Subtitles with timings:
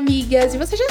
[0.00, 0.88] Amigas, e você já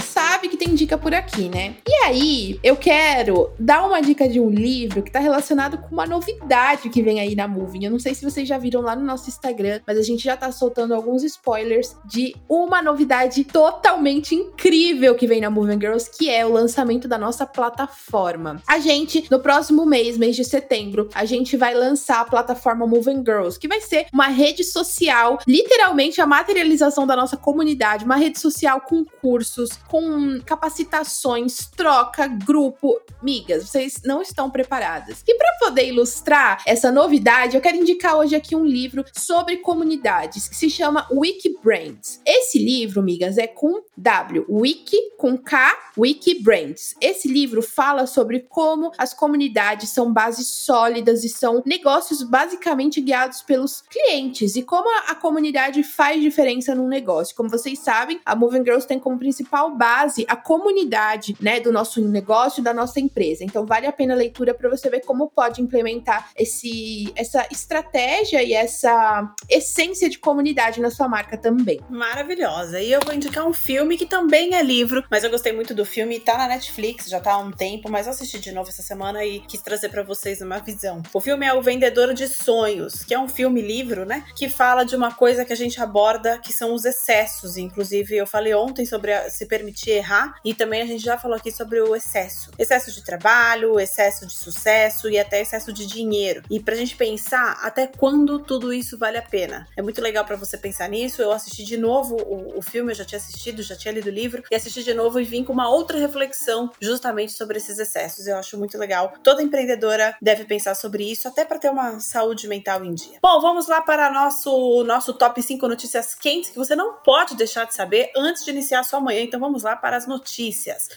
[0.80, 1.76] sabe que tem dica por aqui, né?
[1.88, 6.06] E aí, eu quero dar uma dica de um livro que tá relacionado com uma
[6.06, 7.86] novidade que vem aí na Moving.
[7.86, 10.38] Eu não sei se vocês já viram lá no nosso Instagram, mas a gente já
[10.38, 16.30] tá soltando alguns spoilers de uma novidade totalmente incrível que vem na Moving Girls, que
[16.30, 18.62] é o lançamento da nossa plataforma.
[18.68, 23.24] A gente, no próximo mês, mês de setembro, a gente vai lançar a plataforma Moving
[23.26, 28.40] Girls, que vai ser uma rede social, literalmente a materialização da nossa comunidade uma rede
[28.40, 30.40] social com cursos, com
[30.70, 33.00] capacitações, troca, grupo.
[33.22, 35.24] Migas, vocês não estão preparadas.
[35.28, 40.48] E para poder ilustrar essa novidade, eu quero indicar hoje aqui um livro sobre comunidades
[40.48, 42.22] que se chama Wikibrands.
[42.26, 46.96] Esse livro, migas, é com W, Wiki com K, Wikibrands.
[47.02, 53.42] Esse livro fala sobre como as comunidades são bases sólidas e são negócios basicamente guiados
[53.42, 57.36] pelos clientes e como a, comunidade faz diferença no negócio.
[57.36, 62.02] Como vocês sabem, a Moving Girls tem como principal base a comunidade, né, do nosso
[62.02, 63.44] negócio, da nossa empresa.
[63.44, 68.42] Então vale a pena a leitura para você ver como pode implementar esse essa estratégia
[68.42, 71.80] e essa essência de comunidade na sua marca também.
[71.88, 72.82] Maravilhosa.
[72.82, 75.86] E eu vou indicar um filme que também é livro, mas eu gostei muito do
[75.86, 78.82] filme, tá na Netflix, já tá há um tempo, mas eu assisti de novo essa
[78.82, 81.04] semana e quis trazer para vocês uma visão.
[81.14, 84.84] O filme é O Vendedor de Sonhos, que é um filme livro, né, que fala
[84.84, 88.84] de uma coisa que a gente aborda que são os excessos, inclusive eu falei ontem
[88.84, 92.52] sobre a, se permitir errar e também a gente já falou aqui sobre o excesso.
[92.58, 96.44] Excesso de trabalho, excesso de sucesso e até excesso de dinheiro.
[96.50, 99.68] E pra gente pensar até quando tudo isso vale a pena.
[99.76, 101.22] É muito legal para você pensar nisso.
[101.22, 104.14] Eu assisti de novo o, o filme, eu já tinha assistido, já tinha lido o
[104.14, 108.28] livro e assisti de novo e vim com uma outra reflexão justamente sobre esses excessos.
[108.28, 109.14] Eu acho muito legal.
[109.24, 113.20] Toda empreendedora deve pensar sobre isso, até para ter uma saúde mental em dia.
[113.22, 117.66] Bom, vamos lá para nosso nosso top 5 notícias quentes que você não pode deixar
[117.66, 119.22] de saber antes de iniciar a sua manhã.
[119.22, 120.29] Então vamos lá para as notícias.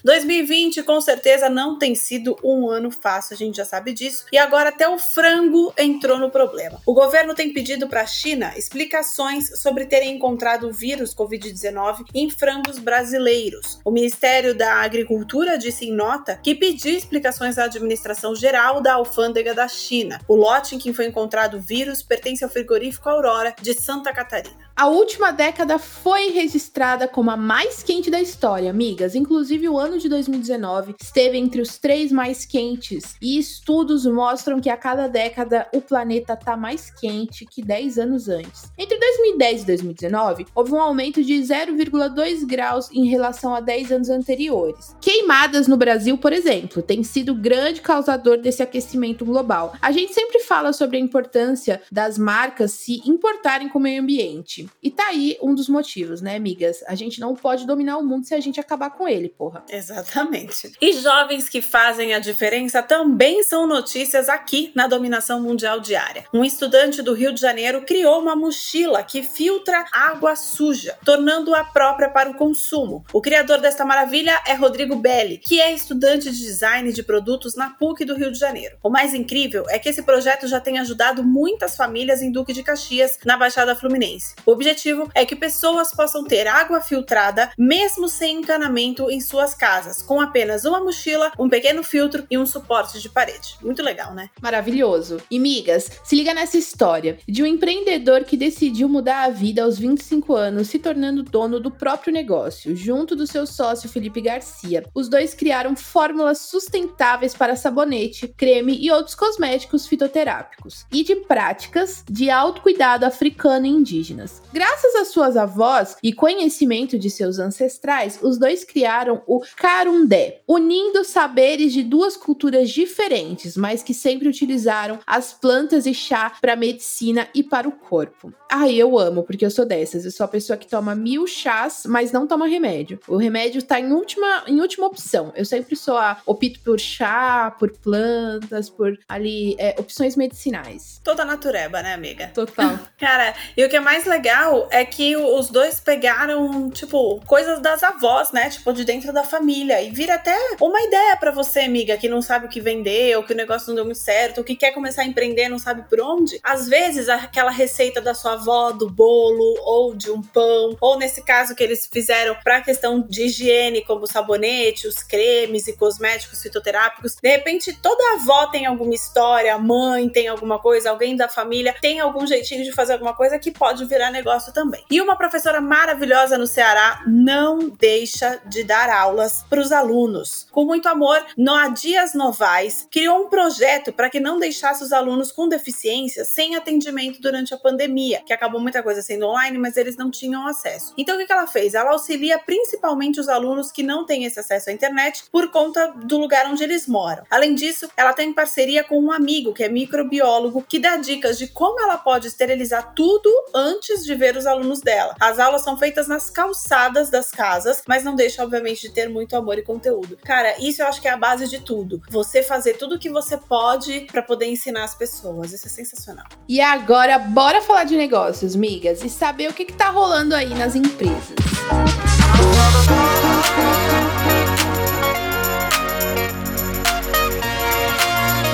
[0.05, 4.25] 2020 com certeza não tem sido um ano fácil, a gente já sabe disso.
[4.33, 6.81] E agora até o frango entrou no problema.
[6.87, 12.31] O governo tem pedido para a China explicações sobre terem encontrado o vírus Covid-19 em
[12.31, 13.81] frangos brasileiros.
[13.85, 19.55] O Ministério da Agricultura disse em nota que pediu explicações à administração geral da alfândega
[19.55, 20.21] da China.
[20.29, 24.72] O lote em que foi encontrado o vírus pertence ao frigorífico Aurora de Santa Catarina.
[24.75, 29.15] A última década foi registrada como a mais quente da história, amigas.
[29.15, 33.15] Inclusive, o ano de 2019 esteve entre os três mais quentes.
[33.21, 38.29] E estudos mostram que a cada década o planeta está mais quente que 10 anos
[38.29, 38.73] antes.
[38.79, 44.09] Entre 2010 e 2019, houve um aumento de 0,2 graus em relação a 10 anos
[44.09, 44.97] anteriores.
[45.01, 49.75] Queimadas no Brasil, por exemplo, tem sido grande causador desse aquecimento global.
[49.83, 54.62] A gente sempre fala sobre a importância das marcas se importarem com o meio ambiente.
[54.83, 56.83] E tá aí um dos motivos, né, amigas?
[56.87, 59.65] A gente não pode dominar o mundo se a gente acabar com ele, porra.
[59.69, 60.73] Exatamente.
[60.81, 66.25] E jovens que fazem a diferença também são notícias aqui na Dominação Mundial Diária.
[66.33, 72.09] Um estudante do Rio de Janeiro criou uma mochila que filtra água suja, tornando-a própria
[72.09, 73.05] para o consumo.
[73.13, 77.71] O criador desta maravilha é Rodrigo Belli, que é estudante de design de produtos na
[77.71, 78.77] PUC do Rio de Janeiro.
[78.83, 82.63] O mais incrível é que esse projeto já tem ajudado muitas famílias em Duque de
[82.63, 84.35] Caxias, na Baixada Fluminense.
[84.45, 90.03] O objetivo é que pessoas possam ter água filtrada mesmo sem encanamento em suas casas,
[90.03, 93.57] com apenas uma mochila, um pequeno filtro e um suporte de parede.
[93.63, 94.31] Muito legal, né?
[94.41, 95.21] Maravilhoso.
[95.31, 99.79] E migas, se liga nessa história de um empreendedor que decidiu mudar a vida aos
[99.79, 104.85] 25 anos, se tornando dono do próprio negócio, junto do seu sócio Felipe Garcia.
[104.95, 112.05] Os dois criaram fórmulas sustentáveis para sabonete, creme e outros cosméticos fitoterápicos e de práticas
[112.09, 114.42] de autocuidado africano e indígenas.
[114.53, 121.05] Graças às suas avós e conhecimento de seus ancestrais, os dois criaram o Carundé, unindo
[121.05, 127.29] saberes de duas culturas diferentes, mas que sempre utilizaram as plantas e chá para medicina
[127.35, 128.33] e para o corpo.
[128.51, 130.05] Ai, eu amo, porque eu sou dessas.
[130.05, 133.01] Eu sou a pessoa que toma mil chás, mas não toma remédio.
[133.09, 135.33] O remédio tá em última, em última opção.
[135.35, 141.01] Eu sempre sou a opito por chá, por plantas, por ali é, opções medicinais.
[141.03, 142.31] Toda natureba, né, amiga?
[142.35, 142.79] Total.
[142.99, 144.32] Cara, e o que é mais legal
[144.71, 148.51] é que os dois pegaram, tipo, coisas das avós, né?
[148.51, 149.83] Tipo, de dentro da família.
[149.83, 153.23] E vira até uma ideia para você, amiga, que não sabe o que vender, ou
[153.23, 155.83] que o negócio não deu muito certo, ou que quer começar a empreender, não sabe
[155.89, 156.41] por onde.
[156.43, 161.23] Às vezes, aquela receita da sua avó, do bolo, ou de um pão, ou nesse
[161.23, 167.17] caso que eles fizeram pra questão de higiene, como sabonete, os cremes e cosméticos fitoterápicos.
[167.23, 171.75] De repente, toda avó tem alguma história, a mãe tem alguma coisa, alguém da família
[171.81, 174.22] tem algum jeitinho de fazer alguma coisa que pode virar negócio
[174.53, 174.85] também.
[174.91, 180.47] E uma professora maravilhosa no Ceará não deixa de dar aulas para os alunos.
[180.51, 185.33] Com muito amor, Noa Dias Novaes criou um projeto para que não deixasse os alunos
[185.33, 189.97] com deficiência sem atendimento durante a pandemia, que acabou muita coisa sendo online, mas eles
[189.97, 190.95] não tinham acesso.
[190.97, 191.75] Então o que ela fez?
[191.75, 196.19] Ela auxilia principalmente os alunos que não têm esse acesso à internet por conta do
[196.19, 197.25] lugar onde eles moram.
[197.31, 201.47] Além disso, ela tem parceria com um amigo que é microbiólogo que dá dicas de
[201.47, 205.15] como ela pode esterilizar tudo antes de ver os alunos dela.
[205.21, 209.37] As aulas são feitas nas calçadas das casas, mas não deixa obviamente de ter muito
[209.37, 210.19] amor e conteúdo.
[210.25, 212.03] Cara, isso eu acho que é a base de tudo.
[212.11, 215.53] Você fazer tudo o que você pode para poder ensinar as pessoas.
[215.53, 216.27] Isso é sensacional.
[216.49, 220.55] E agora, bora falar de negócios, migas, e saber o que, que tá rolando aí
[220.55, 221.37] nas empresas.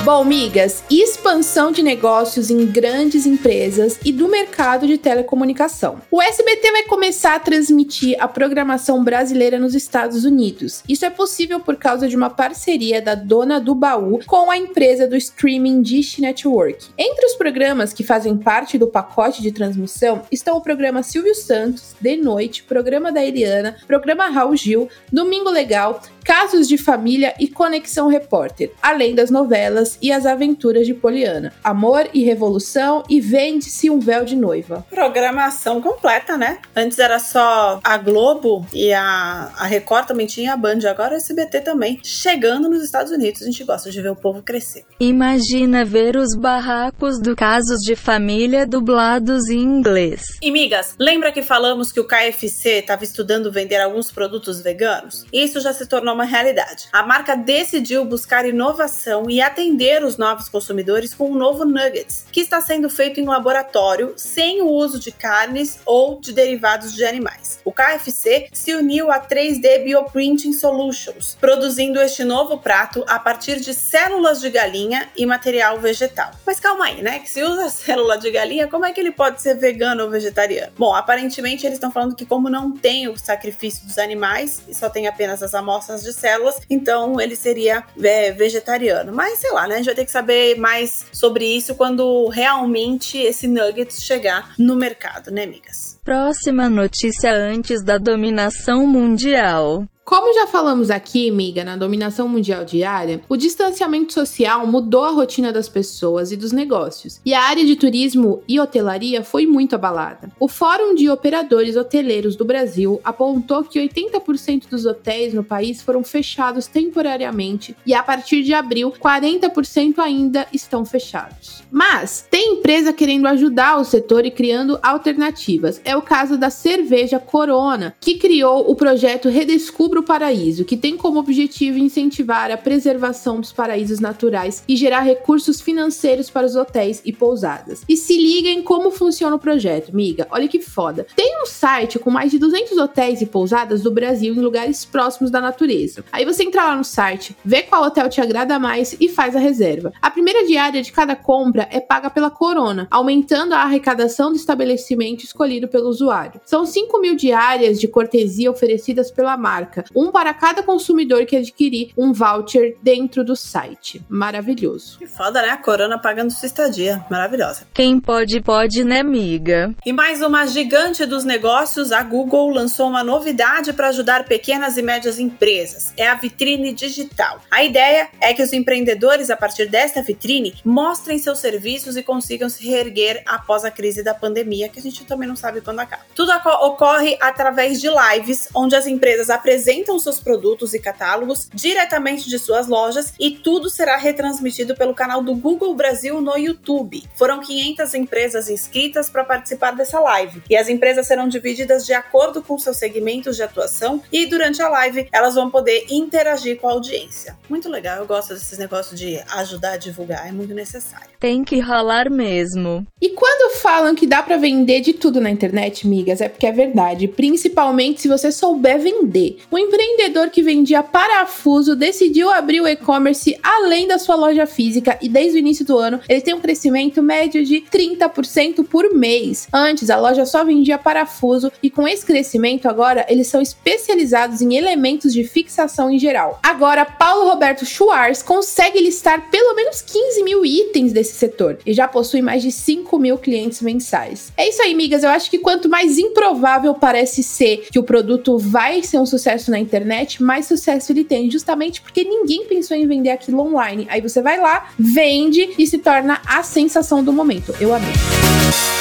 [0.05, 6.01] Bom, migas, expansão de negócios em grandes empresas e do mercado de telecomunicação.
[6.09, 10.83] O SBT vai começar a transmitir a programação brasileira nos Estados Unidos.
[10.87, 15.05] Isso é possível por causa de uma parceria da dona do baú com a empresa
[15.05, 16.87] do streaming Dish Network.
[16.97, 21.93] Entre os programas que fazem parte do pacote de transmissão estão o programa Silvio Santos,
[21.99, 28.07] De Noite, programa da Eliana, programa Raul Gil, Domingo Legal, Casos de Família e Conexão
[28.07, 31.51] Repórter, além das novelas e as aventuras de Poliana.
[31.63, 34.85] Amor e Revolução e Vende-se um Véu de Noiva.
[34.91, 36.59] Programação completa, né?
[36.75, 41.17] Antes era só a Globo e a, a Record também tinha a Band, agora o
[41.17, 41.99] SBT também.
[42.03, 44.85] Chegando nos Estados Unidos, a gente gosta de ver o povo crescer.
[44.99, 50.37] Imagina ver os barracos do Casos de Família dublados em inglês.
[50.43, 55.25] E migas, lembra que falamos que o KFC estava estudando vender alguns produtos veganos?
[55.33, 56.89] Isso já se tornou uma realidade.
[56.91, 62.41] A marca decidiu buscar inovação e atender os novos consumidores com um novo Nuggets, que
[62.41, 67.59] está sendo feito em laboratório sem o uso de carnes ou de derivados de animais.
[67.63, 73.73] O KFC se uniu a 3D Bioprinting Solutions, produzindo este novo prato a partir de
[73.73, 76.31] células de galinha e material vegetal.
[76.45, 77.19] Mas calma aí, né?
[77.19, 80.73] Que se usa célula de galinha, como é que ele pode ser vegano ou vegetariano?
[80.77, 84.89] Bom, aparentemente eles estão falando que como não tem o sacrifício dos animais e só
[84.89, 89.11] tem apenas as amostras de células, então ele seria é, vegetariano.
[89.13, 89.75] Mas sei lá, né?
[89.75, 94.75] A gente vai ter que saber mais sobre isso quando realmente esse nuggets chegar no
[94.75, 95.99] mercado, né, amigas?
[96.03, 99.85] Próxima notícia antes da dominação mundial.
[100.09, 105.53] Como já falamos aqui, amiga, na dominação mundial diária, o distanciamento social mudou a rotina
[105.53, 110.31] das pessoas e dos negócios, e a área de turismo e hotelaria foi muito abalada.
[110.39, 116.03] O Fórum de Operadores Hoteleiros do Brasil apontou que 80% dos hotéis no país foram
[116.03, 121.61] fechados temporariamente e a partir de abril, 40% ainda estão fechados.
[121.69, 125.79] Mas tem empresa querendo ajudar o setor e criando alternativas.
[125.85, 130.97] É o caso da Cerveja Corona, que criou o projeto Redescubra o Paraíso, que tem
[130.97, 137.01] como objetivo incentivar a preservação dos paraísos naturais e gerar recursos financeiros para os hotéis
[137.05, 137.83] e pousadas.
[137.87, 140.27] E se liguem como funciona o projeto, miga.
[140.31, 141.05] Olha que foda.
[141.15, 145.31] Tem um site com mais de 200 hotéis e pousadas do Brasil em lugares próximos
[145.31, 146.03] da natureza.
[146.11, 149.39] Aí você entra lá no site, vê qual hotel te agrada mais e faz a
[149.39, 149.91] reserva.
[150.01, 155.23] A primeira diária de cada compra é paga pela Corona, aumentando a arrecadação do estabelecimento
[155.23, 156.39] escolhido pelo usuário.
[156.45, 161.91] São 5 mil diárias de cortesia oferecidas pela marca, um para cada consumidor que adquirir
[161.97, 164.01] um voucher dentro do site.
[164.07, 164.99] Maravilhoso.
[164.99, 165.49] Que foda, né?
[165.49, 167.05] A Corona pagando sua estadia.
[167.09, 167.67] Maravilhosa.
[167.73, 169.73] Quem pode, pode, né, amiga?
[169.85, 174.81] E mais uma gigante dos negócios, a Google lançou uma novidade para ajudar pequenas e
[174.81, 175.93] médias empresas.
[175.97, 177.41] É a vitrine digital.
[177.49, 182.49] A ideia é que os empreendedores, a partir desta vitrine, mostrem seus serviços e consigam
[182.49, 186.03] se reerguer após a crise da pandemia, que a gente também não sabe quando acaba.
[186.15, 186.31] Tudo
[186.61, 192.67] ocorre através de lives, onde as empresas apresentam seus produtos e catálogos diretamente de suas
[192.67, 197.03] lojas e tudo será retransmitido pelo canal do Google Brasil no YouTube.
[197.15, 202.41] Foram 500 empresas inscritas para participar dessa live e as empresas serão divididas de acordo
[202.41, 206.73] com seus segmentos de atuação e durante a live elas vão poder interagir com a
[206.73, 207.37] audiência.
[207.49, 211.09] Muito legal, eu gosto desses negócios de ajudar a divulgar, é muito necessário.
[211.19, 212.87] Tem que ralar mesmo.
[213.01, 216.51] E quando falam que dá para vender de tudo na internet, migas, é porque é
[216.51, 219.37] verdade, principalmente se você souber vender.
[219.51, 225.09] O empreendedor que vendia parafuso decidiu abrir o e-commerce além da sua loja física e
[225.09, 229.47] desde o início do ano ele tem um crescimento médio de 30% por mês.
[229.53, 234.55] Antes a loja só vendia parafuso e com esse crescimento agora eles são especializados em
[234.55, 236.39] elementos de fixação em geral.
[236.41, 241.87] Agora Paulo Roberto Schwartz consegue listar pelo menos 15 mil itens desse setor e já
[241.87, 244.31] possui mais de 5 mil clientes mensais.
[244.37, 245.03] É isso aí, migas.
[245.03, 249.48] Eu acho que quanto mais improvável parece ser que o produto vai ser um sucesso
[249.49, 253.87] na internet, mais sucesso ele tem, justamente porque ninguém pensou em vender aquilo online.
[253.89, 257.55] Aí você vai lá, vende e se torna a sensação do momento.
[257.59, 258.78] Eu amei.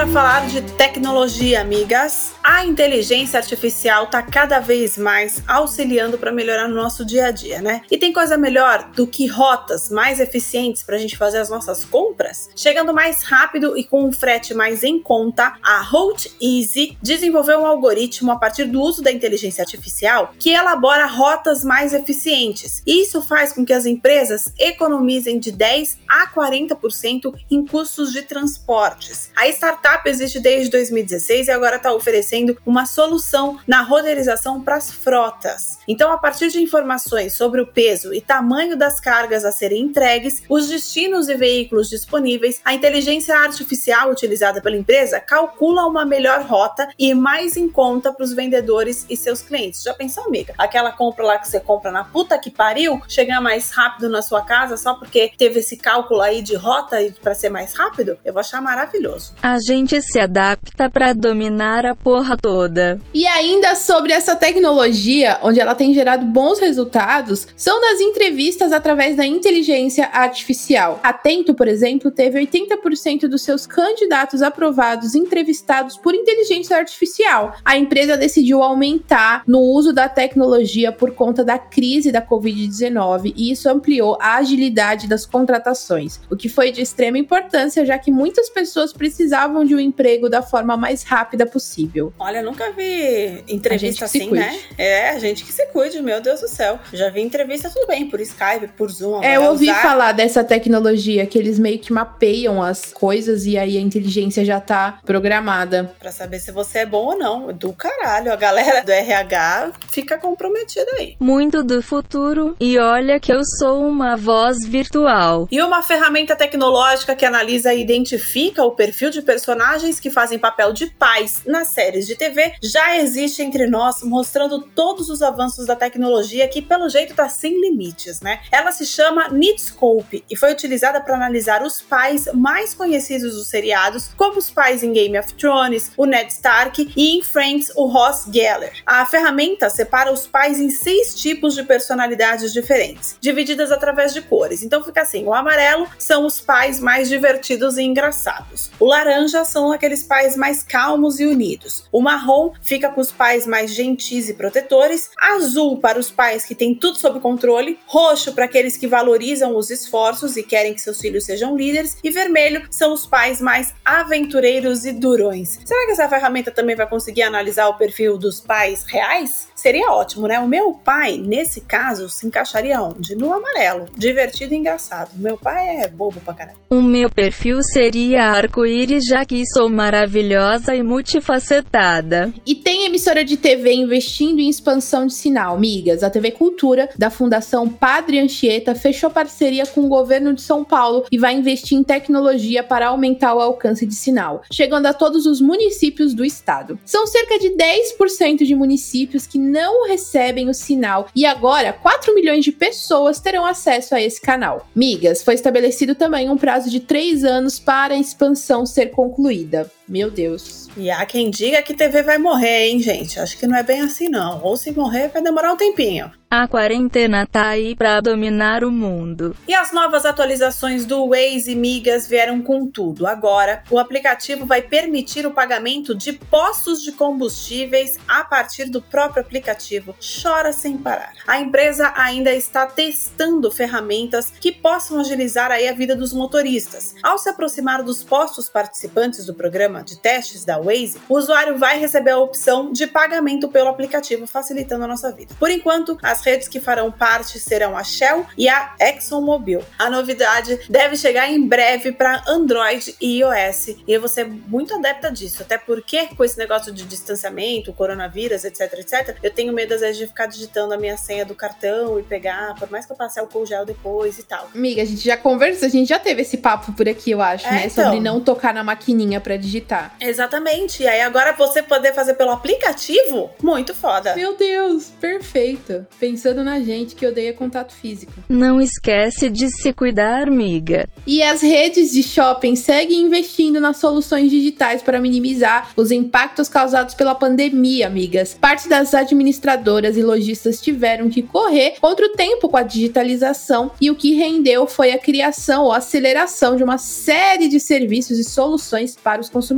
[0.00, 2.32] Bora falar de tecnologia, amigas.
[2.42, 7.60] A inteligência artificial tá cada vez mais auxiliando para melhorar o nosso dia a dia,
[7.60, 7.82] né?
[7.90, 11.84] E tem coisa melhor do que rotas mais eficientes para a gente fazer as nossas
[11.84, 12.48] compras?
[12.56, 17.66] Chegando mais rápido e com um frete mais em conta, a Holt Easy desenvolveu um
[17.66, 22.82] algoritmo a partir do uso da inteligência artificial que elabora rotas mais eficientes.
[22.86, 29.30] Isso faz com que as empresas economizem de 10 a 40% em custos de transportes.
[29.36, 34.76] A startup startup existe desde 2016 e agora está oferecendo uma solução na roteirização para
[34.76, 35.78] as frotas.
[35.88, 40.42] Então, a partir de informações sobre o peso e tamanho das cargas a serem entregues,
[40.48, 46.88] os destinos e veículos disponíveis, a inteligência artificial utilizada pela empresa calcula uma melhor rota
[46.98, 49.82] e mais em conta para os vendedores e seus clientes.
[49.82, 50.54] Já pensou, amiga?
[50.56, 54.42] Aquela compra lá que você compra na puta que pariu, chegar mais rápido na sua
[54.42, 58.18] casa só porque teve esse cálculo aí de rota para ser mais rápido?
[58.24, 59.34] Eu vou achar maravilhoso.
[59.42, 63.00] A gente gente se adapta para dominar a porra toda.
[63.14, 69.16] E ainda sobre essa tecnologia, onde ela tem gerado bons resultados, são nas entrevistas através
[69.16, 71.00] da inteligência artificial.
[71.02, 77.56] Atento, por exemplo, teve 80% dos seus candidatos aprovados entrevistados por inteligência artificial.
[77.64, 83.50] A empresa decidiu aumentar no uso da tecnologia por conta da crise da Covid-19 e
[83.50, 88.50] isso ampliou a agilidade das contratações, o que foi de extrema importância, já que muitas
[88.50, 92.12] pessoas precisavam de um emprego da forma mais rápida possível.
[92.18, 94.58] Olha, nunca vi entrevista assim, né?
[94.76, 96.80] É, a gente que se cuide, meu Deus do céu.
[96.92, 99.22] Já vi entrevista tudo bem, por Skype, por Zoom.
[99.22, 99.80] É, eu ouvi usar...
[99.80, 104.60] falar dessa tecnologia que eles meio que mapeiam as coisas e aí a inteligência já
[104.60, 105.94] tá programada.
[106.00, 107.52] Pra saber se você é bom ou não.
[107.52, 111.16] Do caralho, a galera do RH fica comprometida aí.
[111.20, 112.56] Muito do futuro.
[112.58, 115.46] E olha que eu sou uma voz virtual.
[115.48, 120.38] E uma ferramenta tecnológica que analisa e identifica o perfil de personagem personagens que fazem
[120.38, 125.66] papel de pais nas séries de TV já existe entre nós, mostrando todos os avanços
[125.66, 128.40] da tecnologia que, pelo jeito, tá sem limites, né?
[128.50, 134.08] Ela se chama Nitscope e foi utilizada para analisar os pais mais conhecidos dos seriados,
[134.16, 138.30] como os pais em Game of Thrones, o Ned Stark e em Friends, o Ross
[138.32, 138.72] Geller.
[138.86, 144.62] A ferramenta separa os pais em seis tipos de personalidades diferentes, divididas através de cores.
[144.62, 148.70] Então fica assim: o amarelo são os pais mais divertidos e engraçados.
[148.80, 151.84] O laranja são aqueles pais mais calmos e unidos.
[151.92, 156.54] O marrom fica com os pais mais gentis e protetores, azul para os pais que
[156.54, 161.00] têm tudo sob controle, roxo para aqueles que valorizam os esforços e querem que seus
[161.00, 165.58] filhos sejam líderes, e vermelho são os pais mais aventureiros e durões.
[165.64, 169.48] Será que essa ferramenta também vai conseguir analisar o perfil dos pais reais?
[169.54, 170.40] Seria ótimo, né?
[170.40, 173.14] O meu pai, nesse caso, se encaixaria onde?
[173.14, 173.86] No amarelo.
[173.94, 175.10] Divertido e engraçado.
[175.16, 176.58] Meu pai é bobo pra caralho.
[176.70, 182.34] O meu perfil seria arco-íris, já que sou maravilhosa e multifacetada.
[182.44, 186.02] E tem emissora de TV investindo em expansão de sinal, migas.
[186.02, 191.04] A TV Cultura, da Fundação Padre Anchieta, fechou parceria com o governo de São Paulo
[191.12, 195.40] e vai investir em tecnologia para aumentar o alcance de sinal, chegando a todos os
[195.40, 196.76] municípios do estado.
[196.84, 202.44] São cerca de 10% de municípios que não recebem o sinal e agora 4 milhões
[202.44, 204.66] de pessoas terão acesso a esse canal.
[204.74, 209.70] Migas, foi estabelecido também um prazo de 3 anos para a expansão ser concluída concluída.
[209.90, 210.68] Meu Deus.
[210.76, 213.18] E há quem diga que TV vai morrer, hein, gente?
[213.18, 214.40] Acho que não é bem assim, não.
[214.40, 216.12] Ou se morrer, vai demorar um tempinho.
[216.32, 219.34] A quarentena tá aí pra dominar o mundo.
[219.48, 223.04] E as novas atualizações do Waze Migas vieram com tudo.
[223.04, 229.24] Agora, o aplicativo vai permitir o pagamento de postos de combustíveis a partir do próprio
[229.24, 229.92] aplicativo.
[230.00, 231.14] Chora sem parar.
[231.26, 236.94] A empresa ainda está testando ferramentas que possam agilizar aí a vida dos motoristas.
[237.02, 241.78] Ao se aproximar dos postos participantes do programa de testes da Waze, o usuário vai
[241.78, 245.34] receber a opção de pagamento pelo aplicativo, facilitando a nossa vida.
[245.38, 249.62] Por enquanto, as redes que farão parte serão a Shell e a ExxonMobil.
[249.78, 253.68] A novidade deve chegar em breve para Android e iOS.
[253.68, 258.44] E eu vou ser muito adepta disso, até porque com esse negócio de distanciamento, coronavírus,
[258.44, 261.98] etc, etc, eu tenho medo às vezes de ficar digitando a minha senha do cartão
[261.98, 264.48] e pegar, por mais que eu passe álcool gel depois e tal.
[264.54, 267.46] Amiga, a gente já conversou, a gente já teve esse papo por aqui, eu acho,
[267.46, 267.66] É, né?
[267.66, 267.84] então.
[267.84, 269.69] Sobre não tocar na maquininha pra digitar.
[270.00, 270.82] Exatamente.
[270.82, 274.14] E aí agora você poder fazer pelo aplicativo, muito foda.
[274.16, 275.86] Meu Deus, perfeito.
[275.98, 278.12] Pensando na gente que odeia contato físico.
[278.28, 280.88] Não esquece de se cuidar, miga.
[281.06, 286.94] E as redes de shopping seguem investindo nas soluções digitais para minimizar os impactos causados
[286.94, 288.34] pela pandemia, amigas.
[288.34, 293.90] Parte das administradoras e lojistas tiveram que correr contra o tempo com a digitalização e
[293.90, 298.96] o que rendeu foi a criação ou aceleração de uma série de serviços e soluções
[298.96, 299.49] para os consumidores.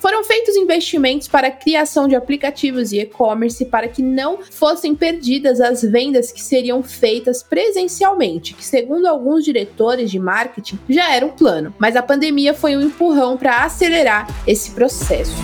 [0.00, 5.60] Foram feitos investimentos para a criação de aplicativos e e-commerce para que não fossem perdidas
[5.60, 11.30] as vendas que seriam feitas presencialmente, que segundo alguns diretores de marketing já era um
[11.30, 15.36] plano, mas a pandemia foi um empurrão para acelerar esse processo.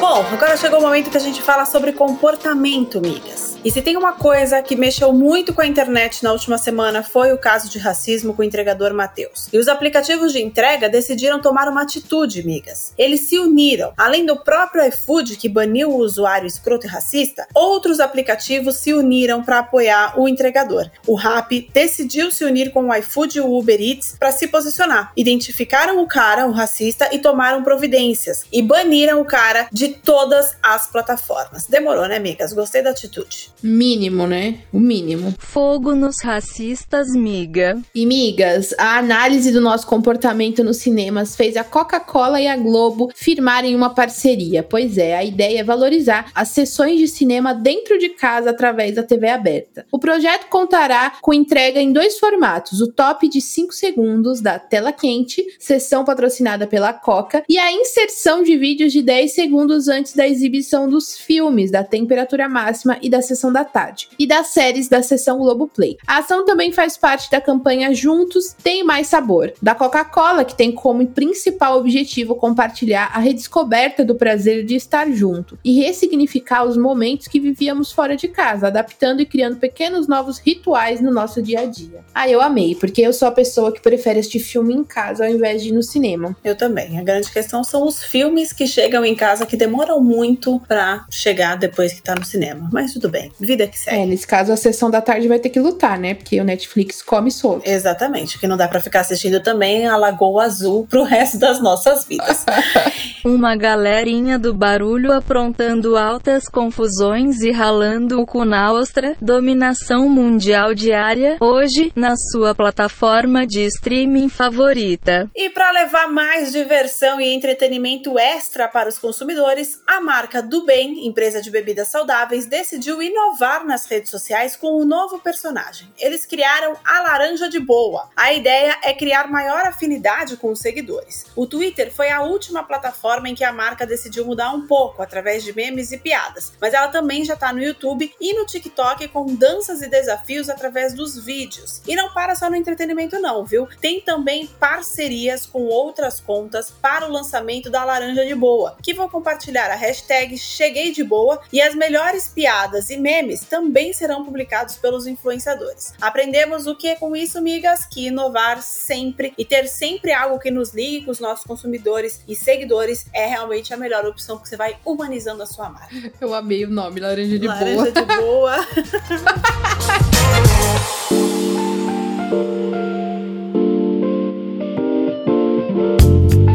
[0.00, 3.39] Bom, agora chegou o momento que a gente fala sobre comportamento, migas.
[3.62, 7.30] E se tem uma coisa que mexeu muito com a internet na última semana foi
[7.30, 9.50] o caso de racismo com o entregador Matheus.
[9.52, 12.94] E os aplicativos de entrega decidiram tomar uma atitude, migas.
[12.96, 13.92] Eles se uniram.
[13.98, 19.42] Além do próprio iFood, que baniu o usuário escroto e racista, outros aplicativos se uniram
[19.42, 20.90] para apoiar o entregador.
[21.06, 25.12] O Rappi decidiu se unir com o iFood e o Uber Eats para se posicionar.
[25.14, 28.46] Identificaram o cara, o racista, e tomaram providências.
[28.50, 31.66] E baniram o cara de todas as plataformas.
[31.66, 32.54] Demorou, né, migas?
[32.54, 33.49] Gostei da atitude.
[33.62, 34.58] Mínimo, né?
[34.72, 35.34] O mínimo.
[35.38, 37.80] Fogo nos racistas, miga.
[37.94, 43.10] E migas, a análise do nosso comportamento nos cinemas fez a Coca-Cola e a Globo
[43.14, 44.62] firmarem uma parceria.
[44.62, 49.02] Pois é, a ideia é valorizar as sessões de cinema dentro de casa através da
[49.02, 49.86] TV aberta.
[49.92, 54.92] O projeto contará com entrega em dois formatos: o top de 5 segundos da tela
[54.92, 60.26] quente, sessão patrocinada pela Coca, e a inserção de vídeos de 10 segundos antes da
[60.26, 65.02] exibição dos filmes, da temperatura máxima e da sessão da tarde, e das séries da
[65.02, 65.96] sessão Globoplay.
[66.06, 70.72] A ação também faz parte da campanha Juntos Tem Mais Sabor, da Coca-Cola, que tem
[70.72, 77.28] como principal objetivo compartilhar a redescoberta do prazer de estar junto e ressignificar os momentos
[77.28, 81.66] que vivíamos fora de casa, adaptando e criando pequenos novos rituais no nosso dia a
[81.66, 82.04] dia.
[82.14, 85.30] Ah, eu amei, porque eu sou a pessoa que prefere assistir filme em casa ao
[85.30, 86.36] invés de ir no cinema.
[86.44, 86.98] Eu também.
[86.98, 91.56] A grande questão são os filmes que chegam em casa que demoram muito pra chegar
[91.56, 92.68] depois que tá no cinema.
[92.72, 93.29] Mas tudo bem.
[93.38, 93.96] Vida que segue.
[93.96, 96.14] É, nesse caso a sessão da tarde vai ter que lutar, né?
[96.14, 97.68] Porque o Netflix come solto.
[97.68, 102.04] Exatamente, porque não dá pra ficar assistindo também a Lagoa Azul pro resto das nossas
[102.04, 102.44] vidas.
[103.24, 109.14] Uma galerinha do barulho aprontando altas confusões e ralando o cu na ostra.
[109.20, 115.30] Dominação mundial diária, hoje, na sua plataforma de streaming favorita.
[115.36, 121.06] E para levar mais diversão e entretenimento extra para os consumidores, a marca do Bem,
[121.06, 123.19] empresa de bebidas saudáveis, decidiu inovar
[123.64, 125.92] nas redes sociais com um novo personagem.
[125.98, 128.10] Eles criaram a Laranja de Boa.
[128.16, 131.26] A ideia é criar maior afinidade com os seguidores.
[131.36, 135.44] O Twitter foi a última plataforma em que a marca decidiu mudar um pouco através
[135.44, 139.34] de memes e piadas, mas ela também já está no YouTube e no TikTok com
[139.34, 141.80] danças e desafios através dos vídeos.
[141.86, 143.68] E não para só no entretenimento não, viu?
[143.80, 149.08] Tem também parcerias com outras contas para o lançamento da Laranja de Boa, que vão
[149.08, 153.09] compartilhar a hashtag Cheguei de Boa e as melhores piadas e memes
[153.48, 155.94] também serão publicados pelos influenciadores.
[156.00, 160.50] Aprendemos o que é com isso, migas, que inovar sempre e ter sempre algo que
[160.50, 164.56] nos ligue com os nossos consumidores e seguidores é realmente a melhor opção, porque você
[164.56, 165.94] vai humanizando a sua marca.
[166.20, 167.92] Eu amei o nome, Laranja de Laranja Boa.
[167.92, 168.66] de boa.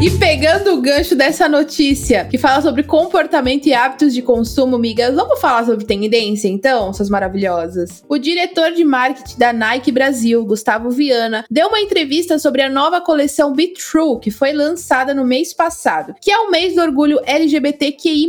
[0.06, 5.14] E pegando o gancho dessa notícia que fala sobre comportamento e hábitos de consumo, migas,
[5.14, 8.04] vamos falar sobre tendência então, suas maravilhosas?
[8.06, 13.00] O diretor de marketing da Nike Brasil, Gustavo Viana, deu uma entrevista sobre a nova
[13.00, 17.18] coleção Be True, que foi lançada no mês passado, que é o mês do orgulho
[17.24, 18.28] LGBTQI+,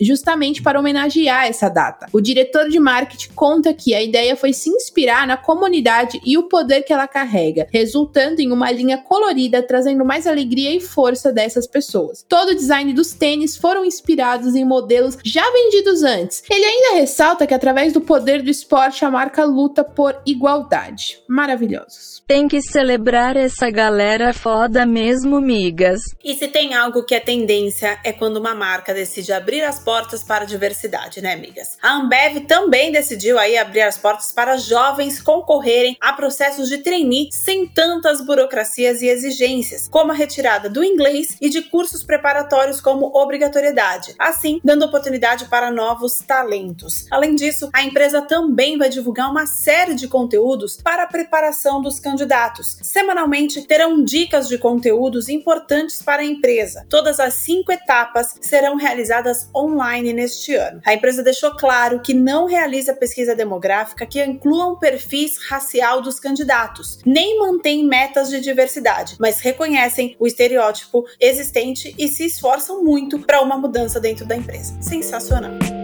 [0.00, 2.08] justamente para homenagear essa data.
[2.12, 6.48] O diretor de marketing conta que a ideia foi se inspirar na comunidade e o
[6.48, 11.66] poder que ela carrega, resultando em uma linha colorida trazendo mais alegria e força dessas
[11.66, 12.24] pessoas.
[12.26, 16.42] Todo o design dos tênis foram inspirados em modelos já vendidos antes.
[16.50, 21.18] Ele ainda ressalta que através do poder do esporte a marca luta por igualdade.
[21.28, 22.22] Maravilhosos.
[22.26, 26.00] Tem que celebrar essa galera foda mesmo, migas.
[26.24, 30.24] E se tem algo que é tendência é quando uma marca decide abrir as portas
[30.24, 31.76] para a diversidade, né, amigas?
[31.82, 37.28] A Ambev também decidiu aí abrir as portas para jovens concorrerem a processos de trainee
[37.30, 43.06] sem tantas burocracias e exigências, como a retirada do inglês e de cursos preparatórios como
[43.14, 47.06] obrigatoriedade, assim dando oportunidade para novos talentos.
[47.10, 51.98] Além disso, a empresa também vai divulgar uma série de conteúdos para a preparação dos
[51.98, 52.78] candidatos.
[52.82, 56.86] Semanalmente terão dicas de conteúdos importantes para a empresa.
[56.88, 60.80] Todas as cinco etapas serão realizadas online neste ano.
[60.84, 66.98] A empresa deixou claro que não realiza pesquisa demográfica que incluam perfis racial dos candidatos,
[67.04, 73.40] nem mantém metas de diversidade, mas reconhecem o estereótipo existente e se esforçam muito para
[73.40, 74.76] uma mudança dentro da empresa.
[74.80, 75.83] Sensacional.